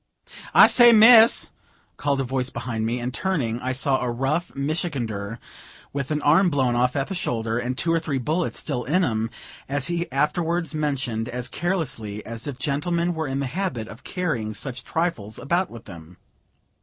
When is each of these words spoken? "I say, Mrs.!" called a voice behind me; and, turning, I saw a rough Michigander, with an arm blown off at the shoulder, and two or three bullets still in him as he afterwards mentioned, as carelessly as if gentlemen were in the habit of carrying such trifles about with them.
"I 0.55 0.65
say, 0.65 0.93
Mrs.!" 0.93 1.51
called 1.97 2.19
a 2.19 2.23
voice 2.23 2.49
behind 2.49 2.87
me; 2.87 2.99
and, 2.99 3.13
turning, 3.13 3.61
I 3.61 3.71
saw 3.71 4.01
a 4.01 4.09
rough 4.09 4.51
Michigander, 4.55 5.37
with 5.93 6.09
an 6.09 6.23
arm 6.23 6.49
blown 6.49 6.73
off 6.73 6.95
at 6.95 7.05
the 7.05 7.13
shoulder, 7.13 7.59
and 7.59 7.77
two 7.77 7.93
or 7.93 7.99
three 7.99 8.17
bullets 8.17 8.57
still 8.57 8.83
in 8.83 9.03
him 9.03 9.29
as 9.69 9.89
he 9.93 10.11
afterwards 10.11 10.73
mentioned, 10.73 11.29
as 11.29 11.47
carelessly 11.47 12.25
as 12.25 12.47
if 12.47 12.57
gentlemen 12.57 13.13
were 13.13 13.27
in 13.27 13.41
the 13.41 13.45
habit 13.45 13.87
of 13.87 14.03
carrying 14.03 14.55
such 14.55 14.83
trifles 14.83 15.37
about 15.37 15.69
with 15.69 15.85
them. 15.85 16.17